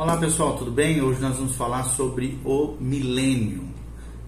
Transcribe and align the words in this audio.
Olá 0.00 0.16
pessoal, 0.16 0.56
tudo 0.56 0.70
bem? 0.70 1.02
Hoje 1.02 1.20
nós 1.20 1.36
vamos 1.36 1.54
falar 1.56 1.82
sobre 1.82 2.38
o 2.42 2.74
milênio. 2.80 3.64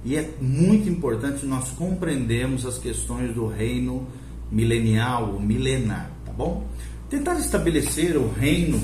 E 0.05 0.15
é 0.17 0.35
muito 0.39 0.87
importante 0.87 1.47
nós 1.47 1.71
compreendermos 1.71 2.67
as 2.67 2.77
questões 2.77 3.34
do 3.34 3.47
reino 3.47 4.07
milenial 4.50 5.33
ou 5.33 5.41
milenar, 5.41 6.11
tá 6.27 6.33
bom? 6.33 6.67
Tentar 7.08 7.37
estabelecer 7.37 8.19
o 8.19 8.30
reino 8.30 8.79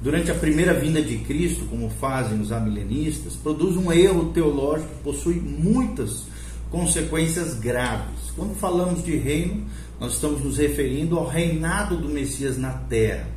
durante 0.00 0.30
a 0.30 0.34
primeira 0.34 0.72
vinda 0.72 1.02
de 1.02 1.18
Cristo, 1.18 1.66
como 1.66 1.90
fazem 1.90 2.40
os 2.40 2.50
amilenistas, 2.52 3.36
produz 3.36 3.76
um 3.76 3.92
erro 3.92 4.32
teológico 4.32 4.94
que 4.94 5.02
possui 5.02 5.34
muitas 5.34 6.24
consequências 6.70 7.52
graves. 7.52 8.30
Quando 8.34 8.54
falamos 8.54 9.04
de 9.04 9.14
reino, 9.14 9.66
nós 10.00 10.14
estamos 10.14 10.42
nos 10.42 10.56
referindo 10.56 11.18
ao 11.18 11.26
reinado 11.26 11.98
do 11.98 12.08
Messias 12.08 12.56
na 12.56 12.70
terra, 12.70 13.28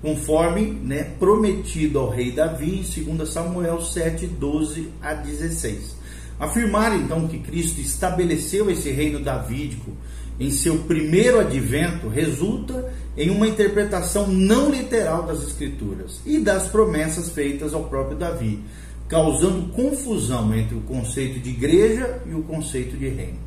conforme 0.00 0.66
né, 0.66 1.04
prometido 1.18 1.98
ao 1.98 2.08
rei 2.08 2.32
Davi 2.32 2.84
em 2.96 3.16
2 3.16 3.28
Samuel 3.28 3.82
7, 3.82 4.26
12 4.26 4.88
a 5.02 5.14
16. 5.14 5.96
Afirmar 6.38 6.96
então 6.96 7.28
que 7.28 7.38
Cristo 7.38 7.80
estabeleceu 7.80 8.70
esse 8.70 8.90
reino 8.90 9.20
davídico 9.20 9.92
em 10.40 10.50
seu 10.50 10.78
primeiro 10.78 11.38
advento 11.38 12.08
resulta 12.08 12.90
em 13.14 13.28
uma 13.28 13.46
interpretação 13.46 14.26
não 14.26 14.70
literal 14.70 15.24
das 15.24 15.42
Escrituras 15.42 16.20
e 16.24 16.38
das 16.38 16.68
promessas 16.68 17.28
feitas 17.28 17.74
ao 17.74 17.84
próprio 17.84 18.16
Davi, 18.16 18.58
causando 19.06 19.70
confusão 19.72 20.54
entre 20.54 20.74
o 20.74 20.80
conceito 20.80 21.38
de 21.38 21.50
igreja 21.50 22.22
e 22.26 22.32
o 22.32 22.42
conceito 22.42 22.96
de 22.96 23.08
reino. 23.08 23.38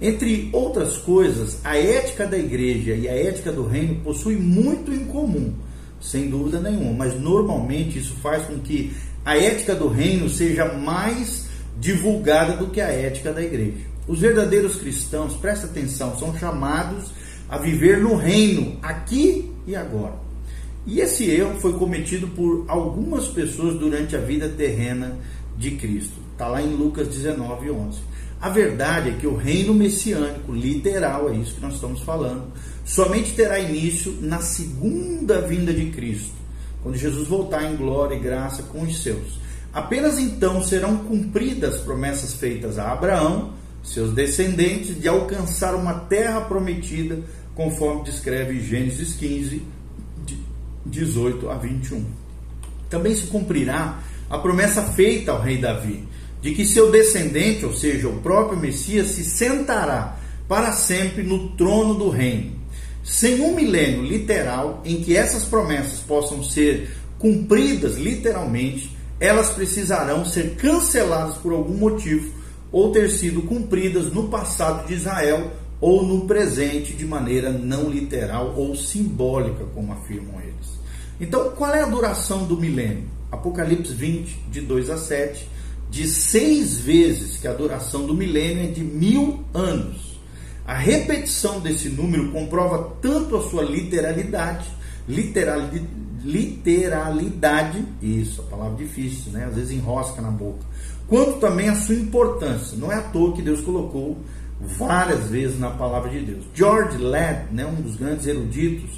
Entre 0.00 0.48
outras 0.52 0.96
coisas, 0.96 1.58
a 1.64 1.76
ética 1.76 2.24
da 2.24 2.38
igreja 2.38 2.94
e 2.94 3.08
a 3.08 3.14
ética 3.14 3.50
do 3.50 3.66
reino 3.66 3.96
possuem 3.96 4.36
muito 4.36 4.92
em 4.94 5.06
comum, 5.06 5.52
sem 6.00 6.28
dúvida 6.28 6.60
nenhuma, 6.60 7.04
mas 7.04 7.20
normalmente 7.20 7.98
isso 7.98 8.14
faz 8.22 8.44
com 8.46 8.58
que 8.58 8.92
a 9.24 9.36
ética 9.36 9.74
do 9.74 9.88
reino 9.88 10.28
seja 10.28 10.72
mais 10.72 11.46
divulgada 11.78 12.56
do 12.56 12.68
que 12.68 12.80
a 12.80 12.88
ética 12.88 13.32
da 13.32 13.42
igreja. 13.42 13.86
Os 14.06 14.20
verdadeiros 14.20 14.76
cristãos, 14.76 15.34
presta 15.34 15.66
atenção, 15.66 16.18
são 16.18 16.36
chamados 16.36 17.10
a 17.48 17.58
viver 17.58 17.98
no 17.98 18.16
reino, 18.16 18.78
aqui 18.82 19.50
e 19.66 19.76
agora. 19.76 20.14
E 20.86 21.00
esse 21.00 21.30
erro 21.30 21.60
foi 21.60 21.74
cometido 21.74 22.28
por 22.28 22.64
algumas 22.68 23.28
pessoas 23.28 23.74
durante 23.78 24.16
a 24.16 24.20
vida 24.20 24.48
terrena 24.48 25.18
de 25.56 25.72
Cristo. 25.72 26.14
Está 26.32 26.48
lá 26.48 26.62
em 26.62 26.74
Lucas 26.74 27.08
19, 27.08 27.70
11. 27.70 27.98
A 28.40 28.48
verdade 28.48 29.10
é 29.10 29.12
que 29.14 29.26
o 29.26 29.36
reino 29.36 29.74
messiânico, 29.74 30.52
literal, 30.52 31.28
é 31.28 31.34
isso 31.34 31.54
que 31.54 31.60
nós 31.60 31.74
estamos 31.74 32.02
falando, 32.02 32.52
somente 32.84 33.32
terá 33.34 33.58
início 33.58 34.16
na 34.20 34.40
segunda 34.40 35.40
vinda 35.40 35.72
de 35.72 35.86
Cristo, 35.86 36.34
quando 36.82 36.96
Jesus 36.96 37.26
voltar 37.26 37.64
em 37.64 37.76
glória 37.76 38.14
e 38.14 38.20
graça 38.20 38.62
com 38.62 38.82
os 38.82 39.02
seus. 39.02 39.40
Apenas 39.72 40.18
então 40.18 40.62
serão 40.62 40.98
cumpridas 40.98 41.74
as 41.74 41.80
promessas 41.80 42.34
feitas 42.34 42.78
a 42.78 42.92
Abraão, 42.92 43.52
seus 43.82 44.14
descendentes, 44.14 45.00
de 45.00 45.08
alcançar 45.08 45.74
uma 45.74 45.94
terra 45.94 46.40
prometida, 46.42 47.18
conforme 47.56 48.04
descreve 48.04 48.60
Gênesis 48.60 49.14
15, 49.14 49.62
18 50.86 51.50
a 51.50 51.56
21. 51.56 52.04
Também 52.88 53.14
se 53.16 53.26
cumprirá 53.26 54.00
a 54.30 54.38
promessa 54.38 54.82
feita 54.82 55.32
ao 55.32 55.40
rei 55.40 55.58
Davi, 55.58 56.06
de 56.40 56.54
que 56.54 56.64
seu 56.64 56.90
descendente, 56.90 57.64
ou 57.64 57.74
seja, 57.74 58.08
o 58.08 58.20
próprio 58.20 58.58
Messias, 58.58 59.08
se 59.08 59.24
sentará 59.24 60.18
para 60.46 60.72
sempre 60.72 61.22
no 61.22 61.50
trono 61.50 61.94
do 61.94 62.08
reino. 62.08 62.52
Sem 63.04 63.40
um 63.40 63.54
milênio 63.54 64.02
literal 64.02 64.82
em 64.84 65.00
que 65.02 65.16
essas 65.16 65.44
promessas 65.44 66.00
possam 66.00 66.42
ser 66.42 66.90
cumpridas 67.18 67.96
literalmente, 67.96 68.96
elas 69.18 69.50
precisarão 69.50 70.24
ser 70.24 70.54
canceladas 70.56 71.36
por 71.36 71.52
algum 71.52 71.74
motivo 71.74 72.32
ou 72.70 72.92
ter 72.92 73.10
sido 73.10 73.42
cumpridas 73.42 74.12
no 74.12 74.28
passado 74.28 74.86
de 74.86 74.94
Israel 74.94 75.50
ou 75.80 76.04
no 76.04 76.26
presente 76.26 76.92
de 76.92 77.04
maneira 77.04 77.50
não 77.50 77.88
literal 77.88 78.54
ou 78.56 78.74
simbólica, 78.76 79.64
como 79.74 79.92
afirmam 79.92 80.40
eles. 80.40 80.78
Então, 81.20 81.50
qual 81.50 81.74
é 81.74 81.82
a 81.82 81.86
duração 81.86 82.44
do 82.44 82.56
milênio? 82.56 83.04
Apocalipse 83.30 83.92
20, 83.92 84.44
de 84.50 84.60
2 84.60 84.90
a 84.90 84.96
7, 84.96 85.48
diz 85.90 86.10
seis 86.10 86.78
vezes 86.78 87.38
que 87.38 87.48
a 87.48 87.52
duração 87.52 88.06
do 88.06 88.14
milênio 88.14 88.64
é 88.64 88.66
de 88.66 88.82
mil 88.82 89.44
anos. 89.54 90.18
A 90.66 90.74
repetição 90.74 91.60
desse 91.60 91.88
número 91.88 92.30
comprova 92.30 92.96
tanto 93.00 93.36
a 93.36 93.42
sua 93.48 93.62
literalidade, 93.62 94.66
literalidade, 95.08 95.86
literalidade, 96.24 97.84
isso, 98.02 98.42
a 98.42 98.44
palavra 98.44 98.76
difícil, 98.76 99.32
né? 99.32 99.46
Às 99.46 99.54
vezes 99.54 99.70
enrosca 99.70 100.20
na 100.20 100.30
boca, 100.30 100.60
quanto 101.06 101.38
também 101.38 101.68
a 101.68 101.74
sua 101.74 101.94
importância. 101.94 102.76
Não 102.76 102.92
é 102.92 102.96
à 102.96 103.02
toa 103.02 103.34
que 103.34 103.42
Deus 103.42 103.60
colocou 103.60 104.18
várias 104.60 105.28
vezes 105.28 105.58
na 105.58 105.70
palavra 105.70 106.10
de 106.10 106.20
Deus. 106.20 106.44
George 106.54 106.98
Ladd, 106.98 107.52
né, 107.52 107.64
um 107.64 107.80
dos 107.80 107.96
grandes 107.96 108.26
eruditos 108.26 108.90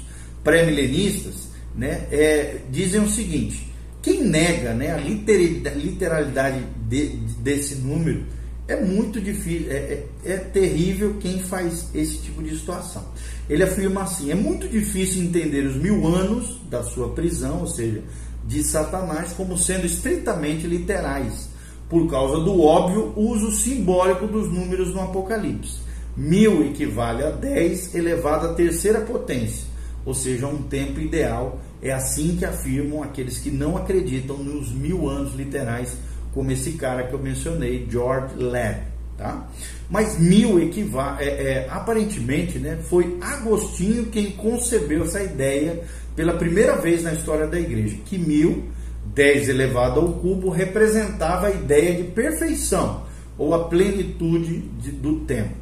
pré-milenistas, 0.43 1.49
né, 1.75 2.07
é, 2.11 2.57
dizem 2.69 3.01
o 3.01 3.09
seguinte: 3.09 3.70
quem 4.01 4.23
nega 4.23 4.73
né, 4.73 4.91
a 4.91 4.97
literalidade 4.97 6.65
de, 6.87 7.07
desse 7.39 7.75
número 7.75 8.23
é 8.67 8.79
muito 8.79 9.19
difícil, 9.19 9.69
é, 9.69 9.75
é, 9.75 10.07
é, 10.25 10.37
terrível 10.37 11.17
quem 11.19 11.39
faz 11.39 11.89
esse 11.93 12.19
tipo 12.19 12.41
de 12.41 12.57
situação. 12.57 13.03
Ele 13.49 13.63
afirma 13.63 14.03
assim: 14.03 14.31
é 14.31 14.35
muito 14.35 14.67
difícil 14.67 15.23
entender 15.23 15.65
os 15.65 15.75
mil 15.75 16.07
anos 16.07 16.61
da 16.69 16.81
sua 16.83 17.09
prisão, 17.09 17.59
ou 17.59 17.67
seja, 17.67 18.01
de 18.45 18.63
Satanás, 18.63 19.33
como 19.33 19.57
sendo 19.57 19.85
estritamente 19.85 20.65
literais 20.67 21.49
por 21.89 22.09
causa 22.09 22.41
do 22.41 22.61
óbvio 22.61 23.11
uso 23.17 23.51
simbólico 23.51 24.25
dos 24.25 24.49
números 24.49 24.93
no 24.93 25.01
Apocalipse. 25.01 25.79
Mil 26.15 26.65
equivale 26.65 27.23
a 27.23 27.31
10 27.31 27.95
elevado 27.95 28.47
à 28.47 28.53
terceira 28.53 29.01
potência, 29.01 29.65
ou 30.05 30.13
seja, 30.13 30.47
um 30.47 30.63
tempo 30.63 31.01
ideal. 31.01 31.59
É 31.81 31.91
assim 31.91 32.35
que 32.37 32.45
afirmam 32.45 33.01
aqueles 33.01 33.39
que 33.39 33.49
não 33.49 33.77
acreditam 33.77 34.37
nos 34.37 34.71
mil 34.71 35.09
anos 35.09 35.33
literais, 35.33 35.97
como 36.33 36.51
esse 36.51 36.73
cara 36.73 37.07
que 37.07 37.13
eu 37.13 37.19
mencionei, 37.19 37.87
George 37.89 38.35
Ladd. 38.37 38.81
Tá? 39.17 39.47
Mas 39.89 40.17
mil 40.17 40.59
equivale, 40.59 41.23
é, 41.23 41.27
é, 41.27 41.67
aparentemente, 41.69 42.57
né, 42.57 42.79
foi 42.89 43.17
Agostinho 43.21 44.07
quem 44.07 44.31
concebeu 44.31 45.03
essa 45.03 45.21
ideia 45.21 45.83
pela 46.15 46.33
primeira 46.33 46.75
vez 46.77 47.03
na 47.03 47.13
história 47.13 47.45
da 47.45 47.59
igreja, 47.59 47.97
que 48.05 48.17
mil 48.17 48.65
10 49.13 49.49
elevado 49.49 49.99
ao 49.99 50.13
cubo 50.13 50.49
representava 50.49 51.47
a 51.47 51.51
ideia 51.51 51.95
de 51.95 52.03
perfeição 52.03 53.03
ou 53.37 53.53
a 53.53 53.67
plenitude 53.67 54.59
de, 54.79 54.91
do 54.91 55.21
tempo. 55.21 55.55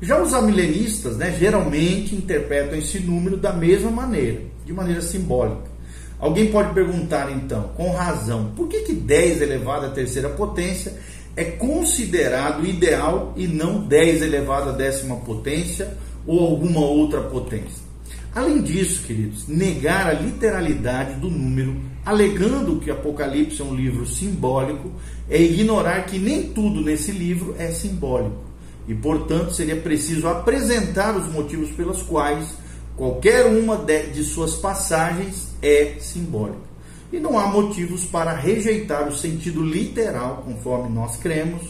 Já 0.00 0.20
os 0.20 0.32
amilenistas 0.32 1.16
né, 1.16 1.34
geralmente 1.38 2.14
interpretam 2.14 2.78
esse 2.78 3.00
número 3.00 3.36
da 3.36 3.52
mesma 3.52 3.90
maneira, 3.90 4.40
de 4.68 4.74
maneira 4.74 5.00
simbólica. 5.00 5.78
Alguém 6.20 6.52
pode 6.52 6.74
perguntar 6.74 7.32
então, 7.32 7.70
com 7.74 7.90
razão, 7.90 8.52
por 8.54 8.68
que, 8.68 8.82
que 8.82 8.92
10 8.92 9.40
elevado 9.40 9.86
à 9.86 9.88
terceira 9.88 10.28
potência 10.28 10.92
é 11.34 11.44
considerado 11.44 12.66
ideal 12.66 13.32
e 13.34 13.46
não 13.46 13.80
10 13.80 14.20
elevado 14.22 14.68
à 14.68 14.72
décima 14.72 15.16
potência 15.16 15.96
ou 16.26 16.40
alguma 16.40 16.80
outra 16.80 17.22
potência? 17.22 17.88
Além 18.34 18.60
disso, 18.60 19.04
queridos, 19.04 19.48
negar 19.48 20.06
a 20.06 20.12
literalidade 20.12 21.14
do 21.14 21.30
número, 21.30 21.74
alegando 22.04 22.78
que 22.78 22.90
Apocalipse 22.90 23.62
é 23.62 23.64
um 23.64 23.74
livro 23.74 24.06
simbólico, 24.06 24.92
é 25.30 25.40
ignorar 25.40 26.04
que 26.04 26.18
nem 26.18 26.42
tudo 26.48 26.82
nesse 26.82 27.10
livro 27.10 27.56
é 27.58 27.70
simbólico. 27.70 28.44
E, 28.86 28.94
portanto, 28.94 29.54
seria 29.54 29.76
preciso 29.76 30.28
apresentar 30.28 31.16
os 31.16 31.32
motivos 31.32 31.70
pelos 31.70 32.02
quais 32.02 32.54
qualquer 32.98 33.46
uma 33.46 33.76
de 33.76 34.24
suas 34.24 34.56
passagens 34.56 35.54
é 35.62 35.94
simbólica. 36.00 36.68
E 37.12 37.18
não 37.18 37.38
há 37.38 37.46
motivos 37.46 38.04
para 38.04 38.34
rejeitar 38.34 39.08
o 39.08 39.16
sentido 39.16 39.62
literal, 39.62 40.42
conforme 40.44 40.94
nós 40.94 41.16
cremos, 41.16 41.62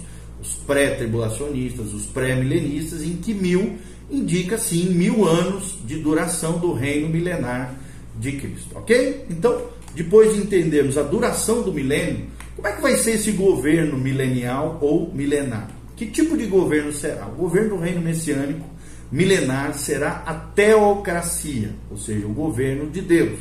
os 0.42 0.54
pré-tribulacionistas, 0.54 1.92
os 1.92 2.06
pré-milenistas, 2.06 3.02
em 3.02 3.16
que 3.16 3.34
mil 3.34 3.76
indica 4.10 4.56
sim 4.58 4.88
mil 4.94 5.28
anos 5.28 5.78
de 5.84 5.98
duração 5.98 6.58
do 6.58 6.72
reino 6.72 7.08
milenar 7.08 7.74
de 8.18 8.32
Cristo, 8.32 8.76
ok? 8.76 9.26
Então, 9.28 9.66
depois 9.94 10.34
de 10.34 10.40
entendermos 10.40 10.96
a 10.96 11.02
duração 11.02 11.62
do 11.62 11.72
milênio, 11.72 12.26
como 12.56 12.66
é 12.66 12.72
que 12.72 12.82
vai 12.82 12.96
ser 12.96 13.12
esse 13.12 13.32
governo 13.32 13.98
milenial 13.98 14.78
ou 14.80 15.12
milenar? 15.12 15.70
Que 15.94 16.06
tipo 16.06 16.36
de 16.36 16.46
governo 16.46 16.90
será? 16.92 17.26
O 17.26 17.36
governo 17.36 17.76
do 17.76 17.82
reino 17.82 18.00
messiânico 18.00 18.64
milenar 19.10 19.74
será 19.74 20.22
a 20.26 20.34
teocracia, 20.34 21.70
ou 21.90 21.96
seja, 21.96 22.26
o 22.26 22.32
governo 22.32 22.90
de 22.90 23.00
Deus. 23.00 23.38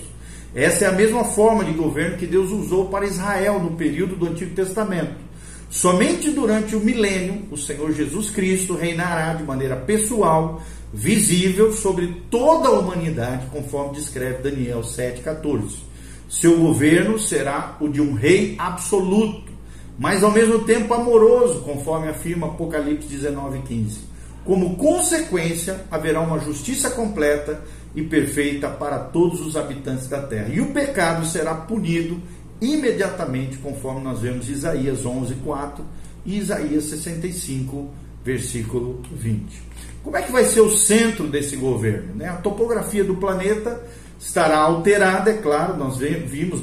Essa 0.55 0.85
é 0.85 0.87
a 0.87 0.93
mesma 0.93 1.23
forma 1.23 1.63
de 1.63 1.71
governo 1.73 2.17
que 2.17 2.25
Deus 2.25 2.51
usou 2.51 2.87
para 2.87 3.05
Israel 3.05 3.59
no 3.59 3.71
período 3.71 4.15
do 4.15 4.27
Antigo 4.27 4.55
Testamento. 4.55 5.15
Somente 5.69 6.31
durante 6.31 6.75
o 6.75 6.79
milênio, 6.79 7.43
o 7.51 7.57
Senhor 7.57 7.91
Jesus 7.91 8.29
Cristo 8.29 8.73
reinará 8.73 9.33
de 9.33 9.43
maneira 9.43 9.75
pessoal, 9.75 10.61
visível 10.93 11.73
sobre 11.73 12.23
toda 12.31 12.69
a 12.69 12.79
humanidade, 12.79 13.47
conforme 13.47 13.95
descreve 13.95 14.41
Daniel 14.41 14.81
7,14. 14.81 15.75
Seu 16.29 16.57
governo 16.57 17.19
será 17.19 17.77
o 17.79 17.89
de 17.89 18.01
um 18.01 18.13
rei 18.13 18.55
absoluto, 18.57 19.51
mas 19.99 20.23
ao 20.23 20.31
mesmo 20.31 20.59
tempo 20.59 20.93
amoroso, 20.93 21.61
conforme 21.61 22.07
afirma 22.07 22.47
Apocalipse 22.47 23.07
19:15. 23.07 24.06
Como 24.47 24.77
consequência, 24.77 25.81
haverá 25.91 26.21
uma 26.21 26.39
justiça 26.39 26.89
completa 26.89 27.61
e 27.93 28.01
perfeita 28.01 28.69
para 28.69 28.97
todos 28.97 29.41
os 29.41 29.57
habitantes 29.57 30.07
da 30.07 30.21
terra. 30.21 30.47
E 30.47 30.61
o 30.61 30.71
pecado 30.71 31.25
será 31.27 31.53
punido 31.53 32.21
imediatamente, 32.61 33.57
conforme 33.57 33.99
nós 33.99 34.21
vemos 34.21 34.47
Isaías 34.47 35.05
11:4 35.05 35.83
e 36.25 36.37
Isaías 36.37 36.85
65, 36.85 37.89
versículo 38.23 39.01
20. 39.11 39.61
Como 40.01 40.15
é 40.15 40.21
que 40.21 40.31
vai 40.31 40.45
ser 40.45 40.61
o 40.61 40.69
centro 40.69 41.27
desse 41.27 41.57
governo? 41.57 42.15
Né? 42.15 42.29
A 42.29 42.37
topografia 42.37 43.03
do 43.03 43.15
planeta 43.15 43.83
estará 44.17 44.59
alterada, 44.59 45.29
é 45.29 45.33
claro, 45.33 45.75
nós 45.75 45.97
vimos 45.97 46.61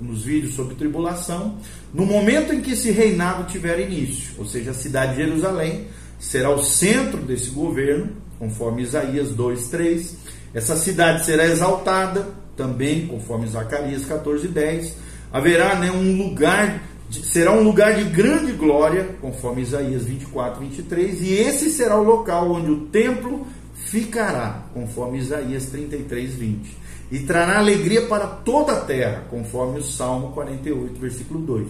nos 0.00 0.22
vídeos 0.22 0.54
sobre 0.54 0.76
tribulação, 0.76 1.56
no 1.92 2.06
momento 2.06 2.54
em 2.54 2.60
que 2.60 2.70
esse 2.70 2.92
reinado 2.92 3.50
tiver 3.50 3.80
início, 3.80 4.34
ou 4.38 4.46
seja, 4.46 4.70
a 4.70 4.74
cidade 4.74 5.16
de 5.16 5.24
Jerusalém 5.24 5.88
será 6.18 6.50
o 6.50 6.62
centro 6.62 7.18
desse 7.18 7.50
governo, 7.50 8.08
conforme 8.38 8.82
Isaías 8.82 9.30
2:3. 9.30 10.16
Essa 10.54 10.76
cidade 10.76 11.24
será 11.24 11.46
exaltada, 11.46 12.28
também 12.56 13.06
conforme 13.06 13.46
Zacarias 13.46 14.04
14:10. 14.04 14.94
Haverá 15.32 15.74
né, 15.76 15.90
um 15.90 16.16
lugar, 16.16 16.82
será 17.10 17.52
um 17.52 17.62
lugar 17.62 17.94
de 17.94 18.04
grande 18.04 18.52
glória, 18.52 19.08
conforme 19.20 19.62
Isaías 19.62 20.04
24, 20.04 20.60
23, 20.60 21.20
e 21.20 21.34
esse 21.34 21.70
será 21.70 21.98
o 21.98 22.04
local 22.04 22.52
onde 22.52 22.70
o 22.70 22.86
templo 22.86 23.46
ficará, 23.86 24.64
conforme 24.72 25.18
Isaías 25.18 25.66
33, 25.66 26.34
20 26.34 26.86
e 27.10 27.20
trará 27.20 27.58
alegria 27.58 28.06
para 28.06 28.26
toda 28.26 28.72
a 28.72 28.80
terra, 28.80 29.24
conforme 29.30 29.78
o 29.78 29.84
Salmo 29.84 30.32
48, 30.32 30.98
versículo 30.98 31.40
2. 31.40 31.68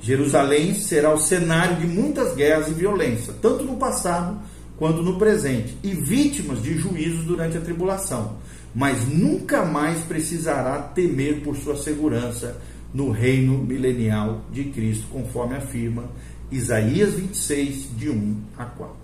Jerusalém 0.00 0.74
será 0.74 1.12
o 1.12 1.18
cenário 1.18 1.76
de 1.76 1.86
muitas 1.86 2.34
guerras 2.34 2.68
e 2.68 2.74
violência, 2.74 3.32
tanto 3.40 3.64
no 3.64 3.76
passado 3.76 4.38
quanto 4.76 5.02
no 5.02 5.18
presente, 5.18 5.76
e 5.82 5.94
vítimas 5.94 6.62
de 6.62 6.76
juízos 6.76 7.24
durante 7.24 7.56
a 7.56 7.60
tribulação, 7.60 8.36
mas 8.74 9.08
nunca 9.08 9.64
mais 9.64 10.00
precisará 10.00 10.78
temer 10.78 11.42
por 11.42 11.56
sua 11.56 11.76
segurança 11.76 12.60
no 12.92 13.10
reino 13.10 13.56
milenial 13.58 14.42
de 14.52 14.64
Cristo, 14.64 15.06
conforme 15.10 15.56
afirma 15.56 16.04
Isaías 16.50 17.14
26, 17.14 17.96
de 17.96 18.10
1 18.10 18.36
a 18.58 18.64
4. 18.64 18.94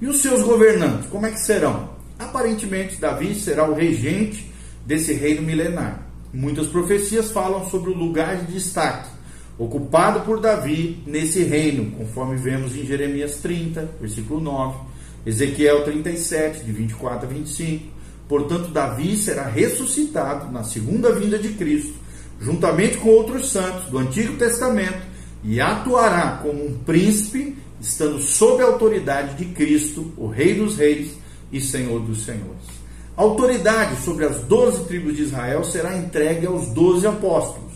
E 0.00 0.06
os 0.06 0.22
seus 0.22 0.42
governantes, 0.42 1.08
como 1.08 1.26
é 1.26 1.30
que 1.30 1.40
serão? 1.40 1.95
Aparentemente, 2.18 2.96
Davi 2.96 3.34
será 3.34 3.68
o 3.68 3.74
regente 3.74 4.50
desse 4.84 5.12
reino 5.12 5.42
milenar. 5.42 6.06
Muitas 6.32 6.66
profecias 6.66 7.30
falam 7.30 7.68
sobre 7.68 7.90
o 7.90 7.94
lugar 7.94 8.36
de 8.44 8.52
destaque 8.52 9.16
ocupado 9.58 10.20
por 10.20 10.40
Davi 10.40 11.02
nesse 11.06 11.42
reino, 11.42 11.90
conforme 11.92 12.36
vemos 12.36 12.76
em 12.76 12.84
Jeremias 12.84 13.36
30, 13.36 13.88
versículo 14.00 14.40
9, 14.40 14.78
Ezequiel 15.24 15.82
37, 15.84 16.64
de 16.64 16.72
24 16.72 17.26
a 17.26 17.30
25. 17.30 17.84
Portanto, 18.28 18.70
Davi 18.70 19.16
será 19.16 19.46
ressuscitado 19.46 20.52
na 20.52 20.62
segunda 20.62 21.12
vinda 21.12 21.38
de 21.38 21.50
Cristo, 21.50 21.94
juntamente 22.40 22.98
com 22.98 23.08
outros 23.08 23.50
santos 23.50 23.88
do 23.88 23.98
Antigo 23.98 24.36
Testamento, 24.36 25.06
e 25.42 25.60
atuará 25.60 26.40
como 26.42 26.66
um 26.66 26.78
príncipe, 26.84 27.56
estando 27.80 28.18
sob 28.18 28.62
a 28.62 28.66
autoridade 28.66 29.36
de 29.36 29.52
Cristo, 29.54 30.12
o 30.16 30.26
Rei 30.26 30.54
dos 30.54 30.76
Reis 30.76 31.12
e 31.52 31.60
Senhor 31.60 32.00
dos 32.00 32.24
Senhores. 32.24 32.86
Autoridade 33.16 34.02
sobre 34.02 34.26
as 34.26 34.40
doze 34.42 34.84
tribos 34.84 35.16
de 35.16 35.22
Israel 35.22 35.64
será 35.64 35.96
entregue 35.96 36.46
aos 36.46 36.68
doze 36.68 37.06
apóstolos, 37.06 37.72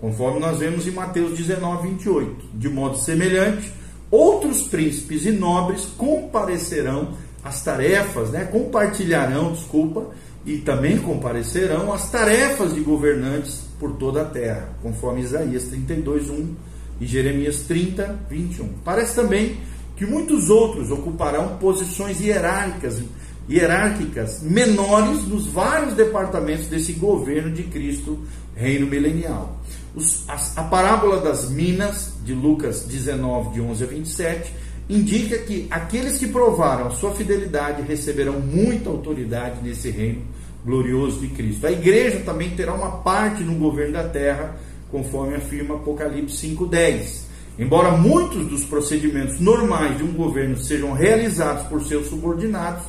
conforme 0.00 0.38
nós 0.38 0.58
vemos 0.58 0.86
em 0.86 0.92
Mateus 0.92 1.36
19, 1.36 1.88
28. 1.88 2.46
De 2.54 2.68
modo 2.68 2.98
semelhante, 2.98 3.72
outros 4.10 4.68
príncipes 4.68 5.26
e 5.26 5.32
nobres 5.32 5.86
comparecerão 5.96 7.14
às 7.42 7.62
tarefas, 7.62 8.30
né, 8.30 8.44
compartilharão, 8.44 9.52
desculpa, 9.52 10.10
e 10.46 10.58
também 10.58 10.98
comparecerão 10.98 11.92
às 11.92 12.10
tarefas 12.10 12.74
de 12.74 12.80
governantes 12.80 13.64
por 13.78 13.92
toda 13.96 14.22
a 14.22 14.24
terra, 14.26 14.68
conforme 14.82 15.22
Isaías 15.22 15.64
32, 15.64 16.30
1 16.30 16.54
e 17.00 17.06
Jeremias 17.06 17.62
30, 17.62 18.20
21. 18.30 18.68
Parece 18.84 19.14
também 19.16 19.56
que 19.96 20.04
muitos 20.04 20.50
outros 20.50 20.90
ocuparão 20.90 21.56
posições 21.58 22.20
hierárquicas 22.20 23.02
hierárquicas 23.48 24.42
menores 24.42 25.24
nos 25.24 25.46
vários 25.46 25.94
departamentos 25.94 26.66
desse 26.66 26.94
governo 26.94 27.50
de 27.50 27.64
Cristo, 27.64 28.18
reino 28.56 28.86
milenial. 28.86 29.58
Os, 29.94 30.28
a, 30.28 30.60
a, 30.60 30.64
parábola 30.64 31.20
das 31.20 31.50
minas, 31.50 32.14
de 32.24 32.32
Lucas 32.32 32.84
19, 32.84 33.54
de 33.54 33.60
11 33.60 33.84
a 33.84 33.86
27, 33.86 34.52
indica 34.88 35.38
que 35.38 35.66
aqueles 35.70 36.18
que 36.18 36.26
provaram 36.26 36.88
a 36.88 36.90
sua 36.90 37.12
fidelidade 37.12 37.82
receberão 37.82 38.40
muita 38.40 38.90
autoridade 38.90 39.60
nesse 39.62 39.90
reino 39.90 40.22
glorioso 40.64 41.20
de 41.20 41.28
Cristo. 41.28 41.66
A 41.66 41.72
igreja 41.72 42.20
também 42.20 42.50
terá 42.50 42.72
uma 42.72 42.98
parte 42.98 43.42
no 43.42 43.54
governo 43.54 43.92
da 43.92 44.08
terra, 44.08 44.56
conforme 44.90 45.36
afirma 45.36 45.76
Apocalipse 45.76 46.48
5,10. 46.48 47.23
Embora 47.58 47.96
muitos 47.96 48.46
dos 48.46 48.64
procedimentos 48.64 49.38
normais 49.38 49.96
de 49.96 50.02
um 50.02 50.12
governo 50.12 50.56
sejam 50.56 50.92
realizados 50.92 51.66
por 51.68 51.84
seus 51.84 52.08
subordinados, 52.08 52.82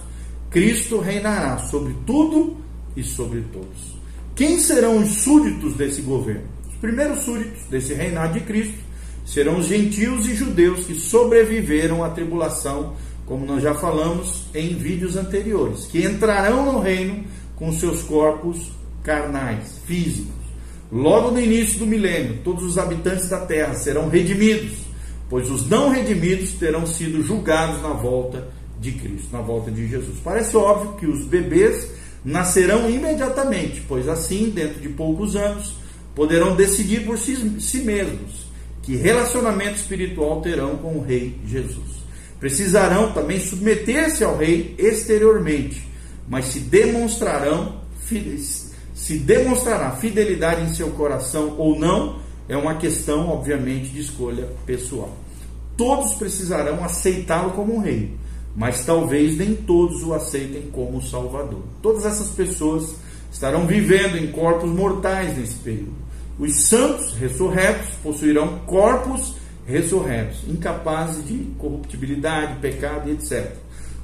Cristo 0.50 1.00
reinará 1.00 1.57
sobre 1.59 1.95
tudo 2.06 2.57
e 2.95 3.03
sobre 3.03 3.41
todos. 3.53 3.95
Quem 4.35 4.59
serão 4.59 4.97
os 4.97 5.17
súditos 5.17 5.75
desse 5.75 6.01
governo? 6.01 6.47
Os 6.67 6.75
primeiros 6.75 7.19
súditos 7.19 7.63
desse 7.69 7.94
reinado 7.94 8.33
de 8.33 8.41
Cristo 8.41 8.77
serão 9.25 9.57
os 9.57 9.67
gentios 9.67 10.27
e 10.27 10.35
judeus 10.35 10.85
que 10.85 10.95
sobreviveram 10.95 12.03
à 12.03 12.09
tribulação, 12.09 12.94
como 13.25 13.45
nós 13.45 13.61
já 13.61 13.73
falamos 13.73 14.45
em 14.53 14.75
vídeos 14.75 15.15
anteriores, 15.15 15.85
que 15.85 16.03
entrarão 16.03 16.71
no 16.71 16.79
reino 16.79 17.23
com 17.56 17.71
seus 17.71 18.01
corpos 18.01 18.71
carnais, 19.03 19.79
físicos. 19.85 20.44
Logo 20.91 21.31
no 21.31 21.39
início 21.39 21.79
do 21.79 21.87
milênio, 21.87 22.39
todos 22.43 22.63
os 22.63 22.77
habitantes 22.77 23.29
da 23.29 23.39
terra 23.39 23.73
serão 23.73 24.07
redimidos, 24.07 24.77
pois 25.29 25.49
os 25.49 25.67
não 25.67 25.89
redimidos 25.89 26.51
terão 26.51 26.85
sido 26.85 27.23
julgados 27.23 27.81
na 27.81 27.89
volta 27.89 28.47
de 28.79 28.91
Cristo, 28.91 29.29
na 29.31 29.41
volta 29.41 29.71
de 29.71 29.87
Jesus. 29.87 30.19
Parece 30.23 30.55
óbvio 30.55 30.93
que 30.93 31.07
os 31.07 31.25
bebês 31.25 31.89
nascerão 32.23 32.89
imediatamente, 32.89 33.83
pois 33.87 34.07
assim, 34.07 34.49
dentro 34.49 34.79
de 34.79 34.89
poucos 34.89 35.35
anos, 35.35 35.75
poderão 36.13 36.55
decidir 36.55 37.05
por 37.05 37.17
si, 37.17 37.35
si 37.59 37.79
mesmos 37.79 38.45
que 38.81 38.95
relacionamento 38.95 39.75
espiritual 39.75 40.42
terão 40.42 40.77
com 40.77 40.97
o 40.97 41.04
Rei 41.04 41.39
Jesus. 41.47 42.06
Precisarão 42.39 43.11
também 43.11 43.39
submeter-se 43.39 44.23
ao 44.23 44.37
Rei 44.37 44.75
exteriormente, 44.77 45.87
mas 46.27 46.45
se 46.45 46.59
demonstrarão 46.59 47.81
se 48.95 49.18
demonstrará 49.18 49.92
fidelidade 49.92 50.61
em 50.61 50.73
seu 50.73 50.90
coração 50.92 51.56
ou 51.57 51.78
não, 51.78 52.16
é 52.47 52.56
uma 52.56 52.75
questão, 52.75 53.28
obviamente, 53.28 53.90
de 53.90 53.99
escolha 53.99 54.47
pessoal. 54.66 55.16
Todos 55.75 56.16
precisarão 56.16 56.81
aceitá-lo 56.81 57.52
como 57.52 57.75
um 57.75 57.80
rei, 57.80 58.16
mas 58.56 58.85
talvez 58.85 59.37
nem 59.37 59.54
todos 59.54 60.02
o 60.02 60.14
aceitem 60.14 60.69
como 60.71 61.02
Salvador. 61.02 61.61
Todas 61.81 62.06
essas 62.06 62.30
pessoas 62.30 62.95
estarão 63.30 63.68
vivendo 63.68 64.18
em 64.18 64.31
corpos 64.31 64.69
mortais 64.69 65.37
nesse 65.37 65.56
período. 65.56 66.06
Os 66.40 66.56
santos 66.68 67.14
ressurretos 67.16 67.90
possuirão 68.02 68.59
corpos 68.59 69.35
ressurretos, 69.68 70.40
incapazes 70.47 71.28
de 71.28 71.37
corruptibilidade, 71.57 72.59
pecado 72.59 73.09
e 73.09 73.14
etc. 73.14 73.56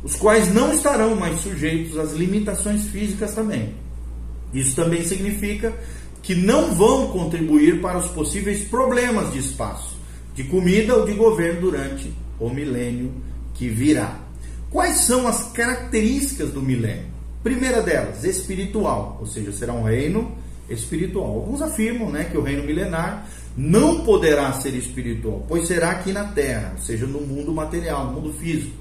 Os 0.03 0.15
quais 0.15 0.53
não 0.53 0.73
estarão 0.73 1.15
mais 1.15 1.39
sujeitos 1.39 1.97
às 1.97 2.11
limitações 2.11 2.85
físicas 2.87 3.33
também. 3.33 3.73
Isso 4.53 4.75
também 4.75 5.03
significa 5.03 5.73
que 6.21 6.35
não 6.35 6.75
vão 6.75 7.07
contribuir 7.09 7.81
para 7.81 7.97
os 7.97 8.07
possíveis 8.07 8.63
problemas 8.63 9.31
de 9.31 9.39
espaço, 9.39 9.97
de 10.35 10.43
comida 10.43 10.95
ou 10.95 11.05
de 11.05 11.13
governo 11.13 11.61
durante 11.61 12.13
o 12.39 12.49
milênio 12.49 13.11
que 13.53 13.69
virá. 13.69 14.19
Quais 14.69 15.01
são 15.01 15.27
as 15.27 15.51
características 15.51 16.51
do 16.51 16.61
milênio? 16.61 17.05
Primeira 17.43 17.81
delas, 17.81 18.23
espiritual, 18.23 19.17
ou 19.19 19.25
seja, 19.25 19.51
será 19.51 19.73
um 19.73 19.83
reino 19.83 20.31
espiritual. 20.69 21.27
Alguns 21.27 21.61
afirmam 21.61 22.09
né, 22.09 22.25
que 22.25 22.37
o 22.37 22.41
reino 22.41 22.63
milenar 22.63 23.27
não 23.57 24.05
poderá 24.05 24.53
ser 24.53 24.73
espiritual, 24.75 25.43
pois 25.47 25.67
será 25.67 25.91
aqui 25.91 26.13
na 26.13 26.25
terra, 26.25 26.73
ou 26.77 26.83
seja, 26.83 27.05
no 27.05 27.21
mundo 27.21 27.51
material, 27.51 28.07
no 28.07 28.13
mundo 28.13 28.33
físico. 28.33 28.77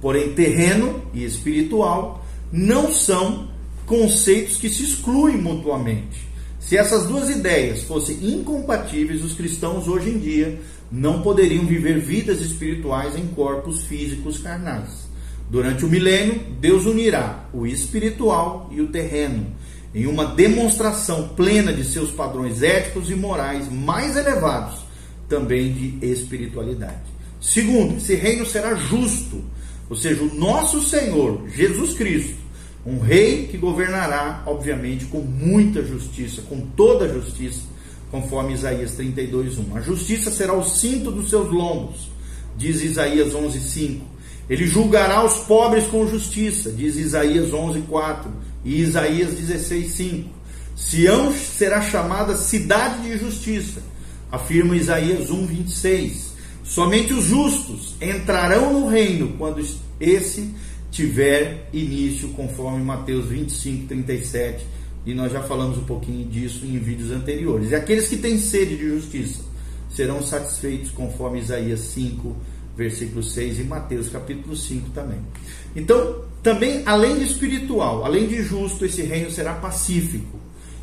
Porém, 0.00 0.32
terreno 0.32 1.02
e 1.12 1.24
espiritual 1.24 2.24
não 2.52 2.92
são 2.92 3.48
conceitos 3.86 4.56
que 4.56 4.68
se 4.68 4.82
excluem 4.82 5.36
mutuamente. 5.36 6.28
Se 6.58 6.76
essas 6.76 7.06
duas 7.06 7.28
ideias 7.28 7.82
fossem 7.82 8.16
incompatíveis, 8.22 9.22
os 9.22 9.34
cristãos 9.34 9.86
hoje 9.86 10.08
em 10.10 10.18
dia 10.18 10.58
não 10.90 11.20
poderiam 11.20 11.66
viver 11.66 11.98
vidas 11.98 12.40
espirituais 12.40 13.16
em 13.16 13.26
corpos 13.26 13.84
físicos 13.84 14.38
carnais. 14.38 15.04
Durante 15.50 15.84
o 15.84 15.88
milênio, 15.88 16.40
Deus 16.58 16.86
unirá 16.86 17.48
o 17.52 17.66
espiritual 17.66 18.70
e 18.72 18.80
o 18.80 18.88
terreno. 18.88 19.46
em 19.94 20.06
uma 20.06 20.24
demonstração 20.24 21.28
plena 21.36 21.72
de 21.72 21.84
seus 21.84 22.10
padrões 22.10 22.62
éticos 22.62 23.08
e 23.10 23.14
morais 23.14 23.70
mais 23.70 24.16
elevados, 24.16 24.80
também 25.28 25.72
de 25.72 26.04
espiritualidade. 26.04 27.14
Segundo, 27.40 27.98
esse 27.98 28.14
reino 28.14 28.44
será 28.44 28.74
justo, 28.74 29.44
ou 29.88 29.94
seja, 29.94 30.22
o 30.22 30.34
nosso 30.34 30.82
Senhor, 30.82 31.48
Jesus 31.48 31.94
Cristo, 31.94 32.34
um 32.86 32.98
rei 32.98 33.46
que 33.46 33.56
governará, 33.56 34.42
obviamente, 34.46 35.06
com 35.06 35.20
muita 35.20 35.82
justiça, 35.82 36.42
com 36.42 36.60
toda 36.76 37.06
a 37.06 37.08
justiça, 37.08 37.62
conforme 38.10 38.52
Isaías 38.52 38.92
32:1. 38.92 39.76
A 39.76 39.80
justiça 39.80 40.30
será 40.30 40.52
o 40.52 40.64
cinto 40.64 41.10
dos 41.10 41.30
seus 41.30 41.50
lombos, 41.50 42.10
diz 42.56 42.82
Isaías 42.82 43.34
11:5. 43.34 44.02
Ele 44.48 44.66
julgará 44.66 45.24
os 45.24 45.38
pobres 45.44 45.86
com 45.86 46.06
justiça, 46.06 46.70
diz 46.70 46.96
Isaías 46.96 47.52
11:4 47.52 48.30
e 48.64 48.80
Isaías 48.80 49.32
16:5. 49.32 50.28
Sião 50.76 51.32
será 51.32 51.80
chamada 51.80 52.36
cidade 52.36 53.02
de 53.02 53.16
justiça, 53.16 53.80
afirma 54.30 54.76
Isaías 54.76 55.30
1:26. 55.30 56.34
Somente 56.62 57.12
os 57.12 57.24
justos 57.24 57.94
entrarão 58.00 58.72
no 58.72 58.88
reino 58.88 59.34
quando 59.38 59.64
esse 60.00 60.52
tiver 60.94 61.68
início, 61.72 62.28
conforme 62.28 62.82
Mateus 62.82 63.26
25, 63.26 63.88
37. 63.88 64.64
E 65.04 65.12
nós 65.12 65.32
já 65.32 65.42
falamos 65.42 65.76
um 65.76 65.84
pouquinho 65.84 66.24
disso 66.28 66.64
em 66.64 66.78
vídeos 66.78 67.10
anteriores. 67.10 67.72
E 67.72 67.74
aqueles 67.74 68.08
que 68.08 68.16
têm 68.16 68.38
sede 68.38 68.76
de 68.76 68.88
justiça 68.88 69.42
serão 69.90 70.22
satisfeitos, 70.22 70.92
conforme 70.92 71.40
Isaías 71.40 71.80
5, 71.80 72.34
versículo 72.76 73.24
6 73.24 73.58
e 73.58 73.64
Mateus 73.64 74.08
capítulo 74.08 74.56
5 74.56 74.90
também. 74.90 75.18
Então, 75.74 76.22
também, 76.42 76.82
além 76.86 77.18
de 77.18 77.24
espiritual, 77.24 78.04
além 78.04 78.28
de 78.28 78.40
justo, 78.42 78.84
esse 78.84 79.02
reino 79.02 79.30
será 79.30 79.54
pacífico. 79.54 80.38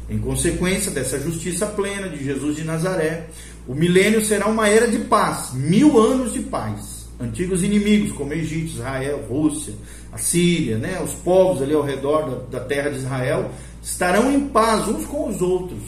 Em 0.09 0.17
consequência 0.17 0.91
dessa 0.91 1.17
justiça 1.21 1.65
plena 1.67 2.09
de 2.09 2.21
Jesus 2.21 2.57
de 2.57 2.65
Nazaré, 2.65 3.29
o 3.65 3.73
milênio 3.73 4.23
será 4.23 4.47
uma 4.47 4.67
era 4.67 4.89
de 4.89 4.99
paz, 4.99 5.53
mil 5.53 5.97
anos 5.97 6.33
de 6.33 6.41
paz 6.41 7.01
antigos 7.21 7.63
inimigos, 7.63 8.11
como 8.13 8.33
Egito, 8.33 8.73
Israel, 8.73 9.23
Rússia, 9.29 9.73
a 10.11 10.17
Síria, 10.17 10.77
né, 10.77 11.01
os 11.01 11.13
povos 11.13 11.61
ali 11.61 11.73
ao 11.73 11.83
redor 11.83 12.29
da, 12.29 12.59
da 12.59 12.65
terra 12.65 12.89
de 12.89 12.97
Israel, 12.97 13.51
estarão 13.81 14.31
em 14.31 14.47
paz 14.47 14.87
uns 14.87 15.05
com 15.05 15.29
os 15.29 15.41
outros, 15.41 15.79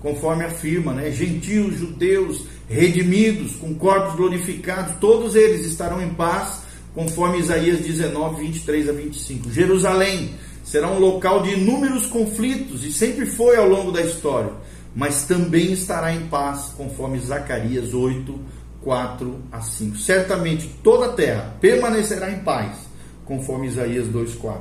conforme 0.00 0.44
afirma, 0.44 0.92
né, 0.92 1.10
gentios, 1.10 1.78
judeus, 1.78 2.44
redimidos, 2.68 3.56
com 3.56 3.74
corpos 3.74 4.14
glorificados, 4.14 4.94
todos 5.00 5.34
eles 5.34 5.66
estarão 5.66 6.00
em 6.00 6.10
paz, 6.10 6.62
conforme 6.94 7.38
Isaías 7.38 7.80
19, 7.80 8.40
23 8.42 8.88
a 8.88 8.92
25. 8.92 9.50
Jerusalém 9.50 10.34
será 10.64 10.88
um 10.88 10.98
local 10.98 11.42
de 11.42 11.50
inúmeros 11.50 12.06
conflitos 12.06 12.84
e 12.84 12.92
sempre 12.92 13.26
foi 13.26 13.56
ao 13.56 13.68
longo 13.68 13.90
da 13.90 14.02
história, 14.02 14.52
mas 14.94 15.24
também 15.24 15.72
estará 15.72 16.14
em 16.14 16.26
paz, 16.26 16.72
conforme 16.76 17.18
Zacarias 17.18 17.94
8, 17.94 18.38
4 18.82 19.38
a 19.50 19.60
5. 19.60 19.96
Certamente 19.96 20.68
toda 20.82 21.06
a 21.06 21.12
terra 21.12 21.54
permanecerá 21.60 22.30
em 22.30 22.40
paz, 22.40 22.81
conforme 23.32 23.66
Isaías 23.66 24.08
2:4. 24.08 24.60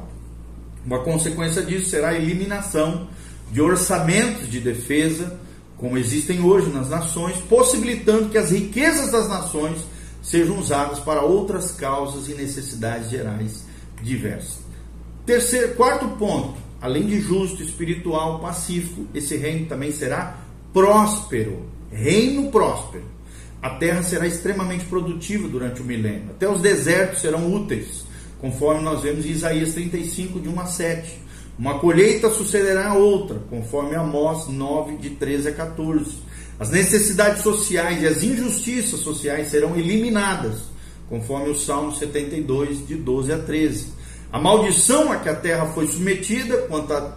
Uma 0.86 1.00
consequência 1.00 1.62
disso 1.62 1.90
será 1.90 2.10
a 2.10 2.16
eliminação 2.16 3.10
de 3.52 3.62
orçamentos 3.62 4.50
de 4.50 4.62
defesa, 4.62 5.38
como 5.78 5.98
existem 5.98 6.42
hoje 6.42 6.70
nas 6.70 6.90
nações, 6.90 7.36
possibilitando 7.50 8.30
que 8.30 8.38
as 8.38 8.52
riquezas 8.52 9.12
das 9.12 9.28
nações 9.28 9.80
sejam 10.24 10.58
usadas 10.58 11.00
para 11.00 11.22
outras 11.22 11.72
causas 11.72 12.30
e 12.30 12.34
necessidades 12.34 13.10
gerais 13.10 13.66
diversas. 14.02 14.60
Terceiro, 15.26 15.76
quarto 15.76 16.08
ponto, 16.18 16.56
além 16.82 17.06
de 17.06 17.20
justo, 17.20 17.62
espiritual, 17.62 18.40
pacífico, 18.40 19.06
esse 19.14 19.36
reino 19.36 19.66
também 19.66 19.92
será 19.92 20.38
próspero, 20.72 21.66
reino 21.92 22.50
próspero. 22.50 23.04
A 23.62 23.72
terra 23.72 24.02
será 24.02 24.26
extremamente 24.26 24.86
produtiva 24.86 25.48
durante 25.48 25.82
o 25.82 25.86
milênio. 25.86 26.32
Até 26.32 26.50
os 26.50 26.62
desertos 26.62 27.22
serão 27.22 27.54
úteis, 27.54 28.06
conforme 28.42 28.82
nós 28.82 29.04
vemos 29.04 29.26
em 29.26 29.30
Isaías 29.30 29.74
35, 29.74 30.40
de 30.40 30.50
1 30.50 30.60
a 30.60 30.66
7. 30.66 31.22
Uma 31.60 31.78
colheita 31.78 32.30
sucederá 32.32 32.90
a 32.90 32.96
outra, 32.96 33.40
conforme 33.50 33.96
Amós 33.96 34.48
9, 34.48 34.98
de 34.98 35.12
13 35.12 35.50
a 35.50 35.54
14. 35.54 36.18
As 36.60 36.72
necessidades 36.72 37.44
sociais 37.44 38.02
e 38.02 38.08
as 38.08 38.24
injustiças 38.24 39.00
sociais 39.02 39.50
serão 39.50 39.76
eliminadas, 39.76 40.64
conforme 41.08 41.50
o 41.50 41.56
Salmo 41.56 41.94
72, 41.96 42.88
de 42.88 42.96
12 42.96 43.32
a 43.32 43.38
13. 43.38 43.94
A 44.34 44.40
maldição 44.40 45.12
a 45.12 45.18
que 45.18 45.30
a 45.30 45.36
terra 45.36 45.68
foi 45.68 45.88
submetida 45.88 46.68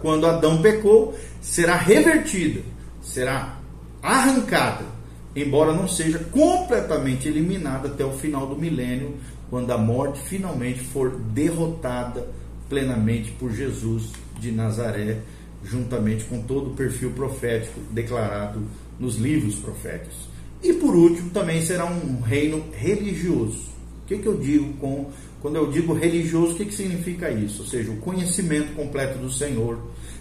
quando 0.01 0.27
Adão 0.27 0.61
pecou 0.61 1.17
será 1.41 1.75
revertida, 1.75 2.61
será 3.01 3.57
arrancada 4.03 4.95
embora 5.35 5.73
não 5.73 5.87
seja 5.87 6.17
completamente 6.31 7.27
eliminada 7.27 7.89
até 7.89 8.05
o 8.05 8.13
final 8.13 8.47
do 8.47 8.55
milênio, 8.55 9.15
quando 9.49 9.71
a 9.71 9.77
morte 9.77 10.19
finalmente 10.21 10.79
for 10.79 11.11
derrotada 11.11 12.27
plenamente 12.69 13.31
por 13.31 13.51
Jesus 13.51 14.11
de 14.39 14.51
Nazaré, 14.51 15.19
juntamente 15.63 16.25
com 16.25 16.41
todo 16.41 16.71
o 16.71 16.75
perfil 16.75 17.11
profético 17.11 17.79
declarado 17.91 18.61
nos 18.99 19.15
livros 19.15 19.55
proféticos. 19.55 20.27
E 20.63 20.73
por 20.73 20.95
último, 20.95 21.29
também 21.29 21.61
será 21.61 21.85
um 21.85 22.21
reino 22.21 22.63
religioso. 22.73 23.75
O 24.03 24.07
que, 24.07 24.17
que 24.17 24.27
eu 24.27 24.37
digo 24.37 24.73
com 24.73 25.11
quando 25.41 25.57
eu 25.57 25.71
digo 25.71 25.93
religioso, 25.93 26.53
o 26.53 26.55
que, 26.55 26.65
que 26.65 26.73
significa 26.73 27.29
isso? 27.29 27.61
Ou 27.61 27.67
seja, 27.67 27.91
o 27.91 27.97
conhecimento 27.97 28.73
completo 28.73 29.19
do 29.19 29.31
Senhor, 29.31 29.77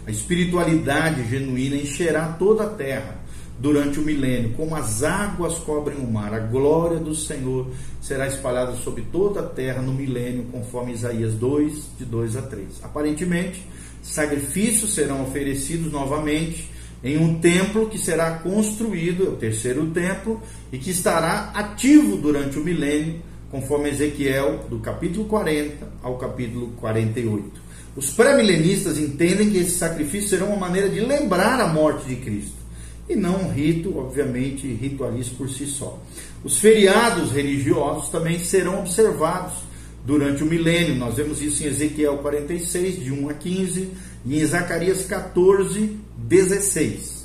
a 0.07 0.11
espiritualidade 0.11 1.27
genuína 1.31 1.77
encherá 1.77 2.29
toda 2.29 2.65
a 2.65 2.69
terra 2.69 3.24
durante 3.59 4.01
o 4.01 4.03
milênio, 4.03 4.53
como 4.55 4.75
as 4.75 5.03
águas 5.03 5.59
cobrem 5.59 5.99
o 5.99 6.11
mar, 6.11 6.35
a 6.35 6.41
glória 6.41 6.99
do 6.99 7.15
Senhor 7.15 7.69
será 8.01 8.27
espalhada 8.27 8.73
sobre 8.77 9.03
toda 9.13 9.41
a 9.41 9.45
terra 9.45 9.81
no 9.81 9.93
milênio, 9.93 10.45
conforme 10.51 10.93
Isaías 10.93 11.35
2, 11.35 11.91
de 11.99 12.05
2 12.05 12.37
a 12.37 12.43
3. 12.43 12.67
Aparentemente, 12.83 13.65
sacrifícios 14.03 14.95
serão 14.95 15.23
oferecidos 15.23 15.91
novamente 15.91 16.71
em 17.03 17.19
um 17.19 17.39
templo 17.39 17.89
que 17.89 17.99
será 17.99 18.39
construído, 18.39 19.27
é 19.27 19.29
o 19.29 19.37
terceiro 19.37 19.87
templo, 19.91 20.41
e 20.73 20.79
que 20.79 20.91
estará 20.91 21.51
ativo 21.55 22.17
durante 22.17 22.59
o 22.59 22.65
milênio, 22.65 23.21
conforme 23.51 23.91
Ezequiel, 23.91 24.65
do 24.69 24.81
capítulo 24.81 25.27
40 25.27 25.87
ao 26.03 26.17
capítulo 26.19 26.69
48. 26.79 27.63
Os 27.95 28.11
pré-milenistas 28.11 28.99
entendem 28.99 29.51
que 29.51 29.59
esses 29.59 29.75
sacrifícios 29.75 30.31
serão 30.31 30.49
uma 30.49 30.57
maneira 30.57 30.89
de 30.89 30.99
lembrar 30.99 31.61
a 31.61 31.69
morte 31.69 32.09
de 32.09 32.17
Cristo 32.17 32.64
e 33.09 33.15
não 33.15 33.45
um 33.45 33.53
rito, 33.53 33.99
obviamente, 33.99 34.67
ritualista 34.67 35.35
por 35.37 35.49
si 35.49 35.67
só. 35.67 36.01
Os 36.43 36.59
feriados 36.59 37.33
religiosos 37.33 38.09
também 38.09 38.39
serão 38.39 38.81
observados 38.81 39.65
durante 40.05 40.43
o 40.43 40.47
milênio. 40.47 40.95
Nós 40.95 41.17
vemos 41.17 41.43
isso 41.43 41.63
em 41.63 41.67
Ezequiel 41.67 42.19
46, 42.19 43.03
de 43.03 43.13
1 43.13 43.29
a 43.29 43.35
15, 43.35 43.89
e 44.27 44.41
em 44.41 44.47
Zacarias 44.47 45.05
14, 45.05 45.99
16. 46.17 47.25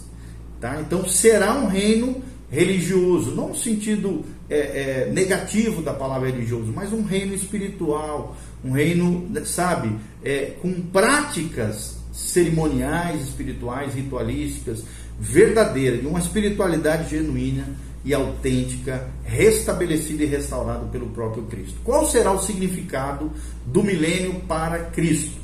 Tá? 0.59 0.81
Então 0.81 1.07
será 1.07 1.53
um 1.55 1.67
reino 1.67 2.21
religioso, 2.51 3.31
não 3.31 3.49
no 3.49 3.55
sentido 3.55 4.25
é, 4.49 4.57
é, 4.57 5.11
negativo 5.11 5.81
da 5.81 5.93
palavra 5.93 6.29
religioso, 6.29 6.71
mas 6.73 6.91
um 6.91 7.03
reino 7.03 7.33
espiritual, 7.33 8.35
um 8.65 8.71
reino, 8.71 9.29
sabe, 9.45 9.95
é, 10.23 10.53
com 10.61 10.73
práticas 10.81 11.97
cerimoniais, 12.11 13.21
espirituais, 13.21 13.93
ritualísticas, 13.93 14.83
verdadeira, 15.19 15.97
de 15.97 16.07
uma 16.07 16.19
espiritualidade 16.19 17.09
genuína 17.09 17.67
e 18.05 18.13
autêntica, 18.13 19.07
restabelecida 19.23 20.23
e 20.23 20.27
restaurada 20.27 20.85
pelo 20.85 21.07
próprio 21.07 21.43
Cristo. 21.43 21.79
Qual 21.83 22.05
será 22.05 22.31
o 22.31 22.41
significado 22.41 23.31
do 23.65 23.83
milênio 23.83 24.39
para 24.47 24.85
Cristo? 24.85 25.37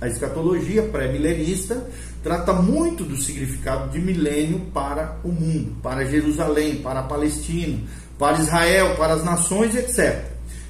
A 0.00 0.06
escatologia 0.06 0.84
pré-milenista 0.84 1.86
trata 2.22 2.52
muito 2.52 3.04
do 3.04 3.16
significado 3.16 3.90
de 3.90 3.98
milênio 3.98 4.60
para 4.72 5.18
o 5.24 5.28
mundo, 5.28 5.76
para 5.82 6.06
Jerusalém, 6.06 6.76
para 6.76 7.00
a 7.00 7.02
Palestina, 7.02 7.80
para 8.18 8.38
Israel, 8.38 8.94
para 8.96 9.14
as 9.14 9.24
nações, 9.24 9.74
etc. 9.74 10.24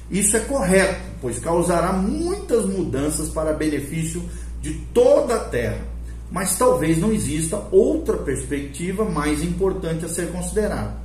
Isso 0.09 0.35
é 0.35 0.41
correto, 0.41 0.99
pois 1.21 1.39
causará 1.39 1.93
muitas 1.93 2.65
mudanças 2.65 3.29
para 3.29 3.53
benefício 3.53 4.21
de 4.61 4.73
toda 4.93 5.35
a 5.35 5.39
terra 5.39 5.90
mas 6.31 6.57
talvez 6.57 6.97
não 6.97 7.11
exista 7.11 7.61
outra 7.71 8.15
perspectiva 8.17 9.03
mais 9.03 9.43
importante 9.43 10.05
a 10.05 10.09
ser 10.09 10.31
considerada. 10.31 10.95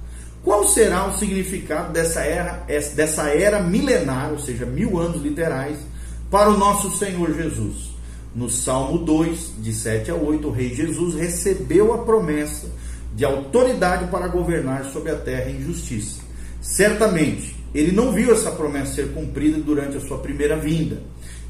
Qual 0.44 0.68
será 0.68 1.08
o 1.08 1.18
significado 1.18 1.92
dessa 1.92 2.20
era, 2.20 2.64
dessa 2.94 3.28
era 3.30 3.60
milenar, 3.60 4.30
ou 4.30 4.38
seja, 4.38 4.64
mil 4.64 4.96
anos 4.96 5.20
literais, 5.20 5.78
para 6.30 6.48
o 6.48 6.56
nosso 6.56 6.96
Senhor 6.96 7.34
Jesus? 7.34 7.90
No 8.32 8.48
Salmo 8.48 8.98
2, 8.98 9.54
de 9.58 9.72
7 9.72 10.12
a 10.12 10.14
8, 10.14 10.46
o 10.46 10.52
Rei 10.52 10.72
Jesus 10.72 11.16
recebeu 11.16 11.92
a 11.92 11.98
promessa 12.04 12.70
de 13.12 13.24
autoridade 13.24 14.08
para 14.08 14.28
governar 14.28 14.84
sobre 14.84 15.10
a 15.10 15.16
terra 15.16 15.50
em 15.50 15.60
justiça. 15.60 16.20
Certamente, 16.60 17.56
ele 17.74 17.90
não 17.90 18.12
viu 18.12 18.32
essa 18.32 18.52
promessa 18.52 18.94
ser 18.94 19.12
cumprida 19.12 19.58
durante 19.58 19.96
a 19.96 20.00
sua 20.00 20.18
primeira 20.18 20.56
vinda, 20.56 21.02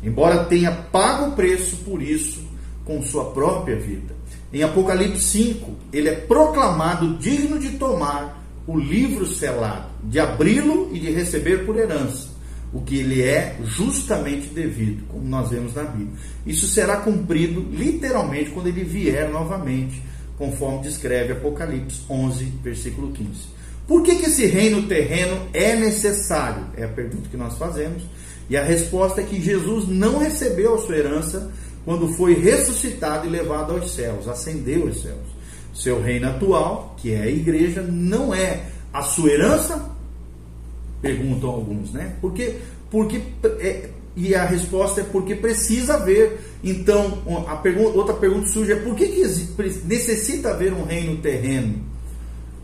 embora 0.02 0.44
tenha 0.44 0.72
pago 0.72 1.26
o 1.26 1.32
preço 1.32 1.76
por 1.78 2.00
isso 2.00 2.45
com 2.86 3.02
sua 3.02 3.32
própria 3.32 3.76
vida. 3.76 4.14
Em 4.52 4.62
Apocalipse 4.62 5.20
5, 5.20 5.70
ele 5.92 6.08
é 6.08 6.14
proclamado 6.14 7.18
digno 7.18 7.58
de 7.58 7.70
tomar 7.72 8.42
o 8.66 8.78
livro 8.78 9.26
selado, 9.26 9.88
de 10.04 10.18
abri-lo 10.18 10.90
e 10.92 10.98
de 10.98 11.10
receber 11.10 11.66
por 11.66 11.76
herança, 11.76 12.28
o 12.72 12.80
que 12.80 12.96
ele 12.98 13.22
é 13.22 13.56
justamente 13.64 14.48
devido, 14.48 15.04
como 15.08 15.24
nós 15.24 15.50
vemos 15.50 15.74
na 15.74 15.82
Bíblia. 15.82 16.16
Isso 16.46 16.66
será 16.66 16.98
cumprido 16.98 17.60
literalmente 17.70 18.50
quando 18.50 18.68
ele 18.68 18.84
vier 18.84 19.28
novamente, 19.30 20.02
conforme 20.38 20.82
descreve 20.82 21.32
Apocalipse 21.32 22.02
11, 22.08 22.44
versículo 22.62 23.12
15. 23.12 23.56
Por 23.86 24.02
que, 24.02 24.16
que 24.16 24.26
esse 24.26 24.46
reino 24.46 24.82
terreno 24.82 25.48
é 25.52 25.76
necessário? 25.76 26.66
É 26.76 26.84
a 26.84 26.88
pergunta 26.88 27.28
que 27.28 27.36
nós 27.36 27.56
fazemos. 27.56 28.02
E 28.48 28.56
a 28.56 28.62
resposta 28.62 29.20
é 29.20 29.24
que 29.24 29.40
Jesus 29.40 29.88
não 29.88 30.18
recebeu 30.18 30.74
a 30.74 30.78
sua 30.78 30.96
herança 30.96 31.52
quando 31.86 32.08
foi 32.08 32.34
ressuscitado 32.34 33.28
e 33.28 33.30
levado 33.30 33.72
aos 33.72 33.94
céus, 33.94 34.26
ascendeu 34.26 34.88
aos 34.88 35.00
céus. 35.00 35.24
Seu 35.72 36.02
reino 36.02 36.28
atual, 36.28 36.96
que 36.98 37.12
é 37.12 37.22
a 37.22 37.30
igreja, 37.30 37.80
não 37.80 38.34
é 38.34 38.66
a 38.92 39.02
sua 39.02 39.30
herança? 39.30 39.88
Perguntam 41.00 41.48
alguns, 41.48 41.92
né? 41.92 42.16
Porque, 42.20 42.56
porque 42.90 43.22
é, 43.60 43.88
e 44.16 44.34
a 44.34 44.44
resposta 44.44 45.02
é 45.02 45.04
porque 45.04 45.36
precisa 45.36 45.94
haver. 45.94 46.40
Então, 46.64 47.22
a 47.46 47.54
pergunta, 47.54 47.96
outra 47.96 48.14
pergunta 48.14 48.48
surge 48.48 48.72
é 48.72 48.76
por 48.76 48.96
que, 48.96 49.06
que 49.06 49.22
necessita 49.84 50.50
haver 50.50 50.72
um 50.72 50.84
reino 50.84 51.18
terreno? 51.18 51.84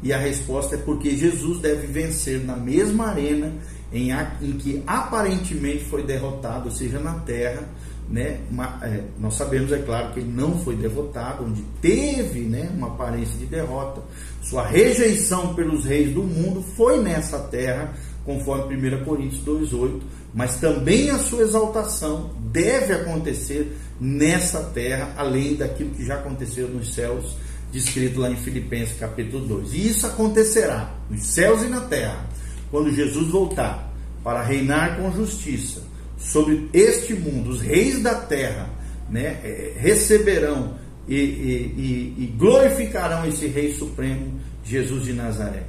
E 0.03 0.13
a 0.13 0.19
resposta 0.19 0.75
é 0.75 0.79
porque 0.79 1.17
Jesus 1.17 1.61
deve 1.61 1.87
vencer 1.87 2.43
na 2.45 2.57
mesma 2.57 3.11
arena 3.11 3.53
em, 3.93 4.11
em 4.11 4.53
que 4.59 4.83
aparentemente 4.85 5.85
foi 5.85 6.03
derrotado, 6.03 6.65
ou 6.65 6.75
seja, 6.75 6.99
na 6.99 7.21
terra, 7.21 7.69
né? 8.13 8.41
É, 8.83 9.05
nós 9.19 9.35
sabemos, 9.35 9.73
é 9.73 9.79
claro, 9.79 10.13
que 10.13 10.21
ele 10.21 10.31
não 10.31 10.59
foi 10.59 10.77
derrotado, 10.77 11.45
onde 11.45 11.63
teve 11.81 12.41
né, 12.41 12.71
uma 12.77 12.89
aparência 12.89 13.39
de 13.39 13.47
derrota. 13.47 14.03
Sua 14.43 14.67
rejeição 14.67 15.55
pelos 15.55 15.87
reis 15.87 16.13
do 16.13 16.23
mundo 16.23 16.63
foi 16.77 17.01
nessa 17.01 17.39
terra, 17.39 17.95
conforme 18.23 18.77
1 18.77 19.05
Coríntios 19.05 19.43
2,8, 19.43 20.01
mas 20.35 20.57
também 20.57 21.11
a 21.11 21.19
sua 21.19 21.43
exaltação 21.43 22.31
deve 22.53 22.93
acontecer 22.93 23.77
nessa 23.99 24.63
terra, 24.65 25.15
além 25.17 25.55
daquilo 25.55 25.91
que 25.91 26.05
já 26.05 26.17
aconteceu 26.17 26.69
nos 26.69 26.95
céus, 26.95 27.35
descrito 27.73 28.21
lá 28.21 28.31
em 28.31 28.37
Filipenses 28.37 28.99
capítulo 28.99 29.47
2. 29.47 29.73
E 29.73 29.89
isso 29.89 30.07
acontecerá 30.07 30.95
nos 31.09 31.27
céus 31.29 31.63
e 31.63 31.69
na 31.69 31.81
terra, 31.81 32.27
quando 32.71 32.95
Jesus 32.95 33.29
voltar 33.31 33.91
para 34.23 34.43
reinar 34.43 34.99
com 34.99 35.11
justiça 35.13 35.92
sobre 36.23 36.69
este 36.73 37.15
mundo, 37.15 37.51
os 37.51 37.61
reis 37.61 38.03
da 38.03 38.15
terra 38.15 38.71
né, 39.11 39.41
é, 39.45 39.73
receberão 39.77 40.75
e, 41.09 41.17
e, 41.17 42.15
e, 42.19 42.35
glorificarão 42.39 43.27
esse 43.27 43.47
Rei 43.49 43.75
Supremo, 43.75 44.41
Jesus 44.65 45.05
de 45.05 45.13
Nazaré. 45.13 45.65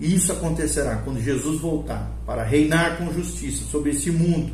E 0.00 0.14
isso 0.14 0.30
acontecerá 0.30 0.96
quando 0.96 1.20
Jesus 1.20 1.60
voltar 1.60 2.10
para 2.24 2.44
reinar 2.44 2.98
com 2.98 3.12
justiça 3.12 3.64
sobre 3.64 3.90
esse 3.90 4.10
mundo. 4.10 4.52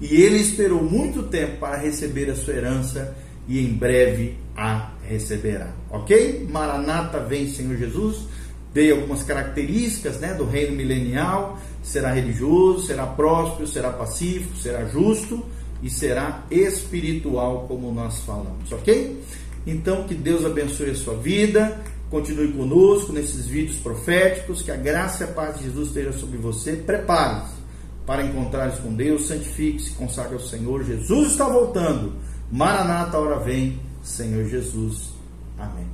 E 0.00 0.20
ele 0.20 0.38
esperou 0.38 0.82
muito 0.82 1.22
tempo 1.24 1.58
para 1.58 1.76
receber 1.76 2.30
a 2.30 2.34
sua 2.34 2.54
herança 2.54 3.16
e 3.48 3.60
em 3.60 3.72
breve 3.72 4.36
a 4.56 4.92
receberá. 5.08 5.72
Ok? 5.90 6.46
Maranata 6.50 7.20
vem, 7.20 7.48
Senhor 7.48 7.76
Jesus. 7.76 8.26
Dei 8.72 8.90
algumas 8.90 9.22
características 9.22 10.18
né, 10.18 10.32
do 10.34 10.44
reino 10.44 10.74
milenial 10.74 11.58
será 11.82 12.12
religioso, 12.12 12.86
será 12.86 13.06
próspero, 13.06 13.66
será 13.66 13.90
pacífico, 13.90 14.56
será 14.56 14.86
justo 14.86 15.44
e 15.82 15.90
será 15.90 16.44
espiritual, 16.50 17.66
como 17.66 17.92
nós 17.92 18.20
falamos, 18.20 18.70
ok? 18.70 19.20
Então, 19.66 20.04
que 20.04 20.14
Deus 20.14 20.44
abençoe 20.44 20.90
a 20.90 20.94
sua 20.94 21.14
vida, 21.14 21.80
continue 22.08 22.52
conosco 22.52 23.12
nesses 23.12 23.46
vídeos 23.46 23.78
proféticos, 23.78 24.62
que 24.62 24.70
a 24.70 24.76
graça 24.76 25.24
e 25.24 25.26
a 25.28 25.32
paz 25.32 25.58
de 25.58 25.64
Jesus 25.64 25.88
esteja 25.88 26.12
sobre 26.12 26.38
você. 26.38 26.74
Prepare-se 26.74 27.62
para 28.06 28.24
encontrar-se 28.24 28.80
com 28.80 28.92
Deus, 28.94 29.26
santifique-se, 29.26 29.90
consagre 29.92 30.34
ao 30.34 30.40
Senhor. 30.40 30.84
Jesus 30.84 31.32
está 31.32 31.48
voltando. 31.48 32.12
Maranata, 32.50 33.18
hora 33.18 33.38
vem, 33.38 33.80
Senhor 34.02 34.44
Jesus. 34.46 35.12
Amém. 35.58 35.91